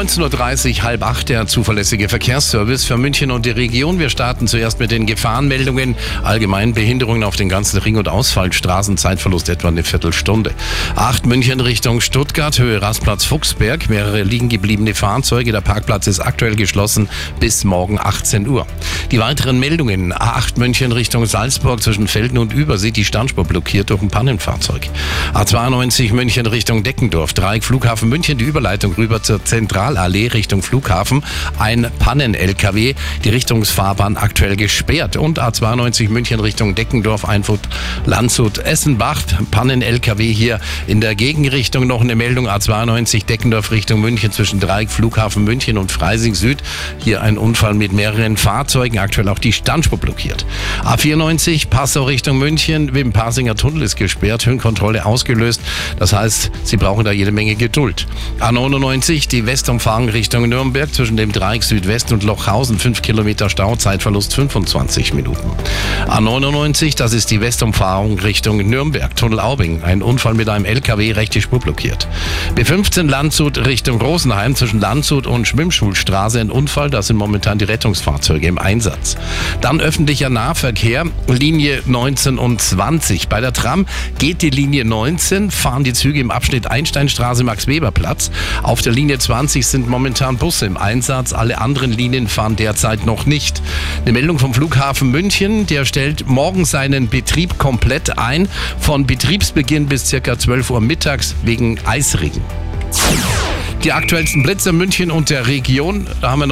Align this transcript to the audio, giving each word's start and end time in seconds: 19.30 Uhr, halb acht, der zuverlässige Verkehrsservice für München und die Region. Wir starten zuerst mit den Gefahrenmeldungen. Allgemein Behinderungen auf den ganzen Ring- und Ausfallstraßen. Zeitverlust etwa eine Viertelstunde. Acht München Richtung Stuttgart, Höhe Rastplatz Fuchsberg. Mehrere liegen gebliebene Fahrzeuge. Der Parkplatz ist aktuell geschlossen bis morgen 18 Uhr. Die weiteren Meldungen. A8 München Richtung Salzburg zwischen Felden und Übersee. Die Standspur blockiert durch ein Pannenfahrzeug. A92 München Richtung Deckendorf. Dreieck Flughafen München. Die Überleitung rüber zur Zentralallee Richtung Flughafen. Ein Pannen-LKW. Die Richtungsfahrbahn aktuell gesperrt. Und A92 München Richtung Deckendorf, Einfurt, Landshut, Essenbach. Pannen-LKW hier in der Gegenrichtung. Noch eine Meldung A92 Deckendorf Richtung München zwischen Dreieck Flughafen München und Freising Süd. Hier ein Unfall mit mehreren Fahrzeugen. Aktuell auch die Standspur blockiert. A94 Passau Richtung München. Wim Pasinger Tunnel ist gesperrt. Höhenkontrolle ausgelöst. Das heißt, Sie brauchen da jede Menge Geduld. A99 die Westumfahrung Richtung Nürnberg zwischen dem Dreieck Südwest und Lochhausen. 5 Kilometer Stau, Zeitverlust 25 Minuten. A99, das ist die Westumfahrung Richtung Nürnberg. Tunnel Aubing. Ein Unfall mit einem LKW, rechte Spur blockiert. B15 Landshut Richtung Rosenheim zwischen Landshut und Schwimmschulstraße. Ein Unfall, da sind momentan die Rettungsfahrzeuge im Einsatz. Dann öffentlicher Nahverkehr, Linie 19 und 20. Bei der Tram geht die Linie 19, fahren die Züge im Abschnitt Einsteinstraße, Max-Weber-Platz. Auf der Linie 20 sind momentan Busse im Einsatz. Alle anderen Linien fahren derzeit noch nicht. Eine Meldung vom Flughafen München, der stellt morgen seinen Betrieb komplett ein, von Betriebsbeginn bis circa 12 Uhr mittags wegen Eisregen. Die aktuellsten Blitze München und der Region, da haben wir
19.30 0.00 0.78
Uhr, 0.78 0.82
halb 0.84 1.02
acht, 1.02 1.28
der 1.28 1.46
zuverlässige 1.46 2.08
Verkehrsservice 2.08 2.86
für 2.86 2.96
München 2.96 3.30
und 3.30 3.44
die 3.44 3.50
Region. 3.50 3.98
Wir 3.98 4.08
starten 4.08 4.46
zuerst 4.46 4.80
mit 4.80 4.90
den 4.90 5.04
Gefahrenmeldungen. 5.04 5.94
Allgemein 6.22 6.72
Behinderungen 6.72 7.22
auf 7.22 7.36
den 7.36 7.50
ganzen 7.50 7.76
Ring- 7.80 7.98
und 7.98 8.08
Ausfallstraßen. 8.08 8.96
Zeitverlust 8.96 9.50
etwa 9.50 9.68
eine 9.68 9.84
Viertelstunde. 9.84 10.54
Acht 10.96 11.26
München 11.26 11.60
Richtung 11.60 12.00
Stuttgart, 12.00 12.58
Höhe 12.58 12.80
Rastplatz 12.80 13.26
Fuchsberg. 13.26 13.90
Mehrere 13.90 14.22
liegen 14.22 14.48
gebliebene 14.48 14.94
Fahrzeuge. 14.94 15.52
Der 15.52 15.60
Parkplatz 15.60 16.06
ist 16.06 16.20
aktuell 16.20 16.56
geschlossen 16.56 17.10
bis 17.38 17.64
morgen 17.64 17.98
18 18.00 18.48
Uhr. 18.48 18.66
Die 19.10 19.18
weiteren 19.18 19.58
Meldungen. 19.58 20.12
A8 20.14 20.56
München 20.60 20.92
Richtung 20.92 21.26
Salzburg 21.26 21.82
zwischen 21.82 22.06
Felden 22.06 22.38
und 22.38 22.52
Übersee. 22.52 22.92
Die 22.92 23.04
Standspur 23.04 23.44
blockiert 23.44 23.90
durch 23.90 24.02
ein 24.02 24.08
Pannenfahrzeug. 24.08 24.88
A92 25.34 26.12
München 26.12 26.46
Richtung 26.46 26.84
Deckendorf. 26.84 27.32
Dreieck 27.32 27.64
Flughafen 27.64 28.08
München. 28.08 28.38
Die 28.38 28.44
Überleitung 28.44 28.92
rüber 28.92 29.20
zur 29.20 29.44
Zentralallee 29.44 30.28
Richtung 30.28 30.62
Flughafen. 30.62 31.24
Ein 31.58 31.90
Pannen-LKW. 31.98 32.94
Die 33.24 33.28
Richtungsfahrbahn 33.28 34.16
aktuell 34.16 34.54
gesperrt. 34.54 35.16
Und 35.16 35.40
A92 35.40 36.08
München 36.08 36.38
Richtung 36.38 36.76
Deckendorf, 36.76 37.24
Einfurt, 37.24 37.68
Landshut, 38.06 38.58
Essenbach. 38.58 39.22
Pannen-LKW 39.50 40.32
hier 40.32 40.60
in 40.86 41.00
der 41.00 41.16
Gegenrichtung. 41.16 41.88
Noch 41.88 42.00
eine 42.00 42.14
Meldung 42.14 42.48
A92 42.48 43.26
Deckendorf 43.26 43.72
Richtung 43.72 44.02
München 44.02 44.30
zwischen 44.30 44.60
Dreieck 44.60 44.88
Flughafen 44.88 45.42
München 45.42 45.78
und 45.78 45.90
Freising 45.90 46.36
Süd. 46.36 46.62
Hier 46.98 47.22
ein 47.22 47.38
Unfall 47.38 47.74
mit 47.74 47.92
mehreren 47.92 48.36
Fahrzeugen. 48.36 48.99
Aktuell 49.00 49.28
auch 49.28 49.38
die 49.38 49.52
Standspur 49.52 49.98
blockiert. 49.98 50.44
A94 50.84 51.68
Passau 51.68 52.04
Richtung 52.04 52.38
München. 52.38 52.94
Wim 52.94 53.12
Pasinger 53.12 53.54
Tunnel 53.54 53.82
ist 53.82 53.96
gesperrt. 53.96 54.46
Höhenkontrolle 54.46 55.04
ausgelöst. 55.06 55.60
Das 55.98 56.12
heißt, 56.12 56.50
Sie 56.64 56.76
brauchen 56.76 57.04
da 57.04 57.12
jede 57.12 57.32
Menge 57.32 57.54
Geduld. 57.54 58.06
A99 58.40 59.28
die 59.28 59.46
Westumfahrung 59.46 60.08
Richtung 60.08 60.48
Nürnberg 60.48 60.92
zwischen 60.92 61.16
dem 61.16 61.32
Dreieck 61.32 61.62
Südwest 61.62 62.12
und 62.12 62.22
Lochhausen. 62.22 62.78
5 62.78 63.02
Kilometer 63.02 63.48
Stau, 63.48 63.76
Zeitverlust 63.76 64.34
25 64.34 65.14
Minuten. 65.14 65.50
A99, 66.06 66.96
das 66.96 67.12
ist 67.12 67.30
die 67.30 67.40
Westumfahrung 67.40 68.18
Richtung 68.18 68.58
Nürnberg. 68.58 69.14
Tunnel 69.16 69.40
Aubing. 69.40 69.82
Ein 69.82 70.02
Unfall 70.02 70.34
mit 70.34 70.48
einem 70.48 70.64
LKW, 70.64 71.12
rechte 71.12 71.40
Spur 71.40 71.60
blockiert. 71.60 72.06
B15 72.56 73.08
Landshut 73.08 73.58
Richtung 73.66 74.00
Rosenheim 74.00 74.54
zwischen 74.54 74.80
Landshut 74.80 75.26
und 75.26 75.46
Schwimmschulstraße. 75.46 76.40
Ein 76.40 76.50
Unfall, 76.50 76.90
da 76.90 77.02
sind 77.02 77.16
momentan 77.16 77.58
die 77.58 77.64
Rettungsfahrzeuge 77.64 78.46
im 78.46 78.58
Einsatz. 78.58 78.89
Dann 79.60 79.80
öffentlicher 79.80 80.30
Nahverkehr, 80.30 81.04
Linie 81.28 81.82
19 81.86 82.38
und 82.38 82.60
20. 82.60 83.28
Bei 83.28 83.40
der 83.40 83.52
Tram 83.52 83.86
geht 84.18 84.42
die 84.42 84.50
Linie 84.50 84.84
19, 84.84 85.50
fahren 85.50 85.84
die 85.84 85.92
Züge 85.92 86.20
im 86.20 86.30
Abschnitt 86.30 86.70
Einsteinstraße, 86.70 87.44
Max-Weber-Platz. 87.44 88.30
Auf 88.62 88.82
der 88.82 88.92
Linie 88.92 89.18
20 89.18 89.66
sind 89.66 89.88
momentan 89.88 90.36
Busse 90.36 90.66
im 90.66 90.76
Einsatz. 90.76 91.32
Alle 91.32 91.60
anderen 91.60 91.92
Linien 91.92 92.28
fahren 92.28 92.56
derzeit 92.56 93.06
noch 93.06 93.26
nicht. 93.26 93.62
Eine 94.02 94.12
Meldung 94.12 94.38
vom 94.38 94.54
Flughafen 94.54 95.10
München, 95.10 95.66
der 95.66 95.84
stellt 95.84 96.28
morgen 96.28 96.64
seinen 96.64 97.08
Betrieb 97.08 97.58
komplett 97.58 98.18
ein, 98.18 98.48
von 98.78 99.06
Betriebsbeginn 99.06 99.86
bis 99.86 100.08
circa 100.08 100.38
12 100.38 100.70
Uhr 100.70 100.80
mittags 100.80 101.34
wegen 101.42 101.78
Eisregen. 101.84 102.42
Die 103.84 103.92
aktuellsten 103.92 104.42
Blitze 104.42 104.72
München 104.72 105.10
und 105.10 105.30
der 105.30 105.46
Region, 105.46 106.06
da 106.20 106.32
haben 106.32 106.40
wir 106.40 106.46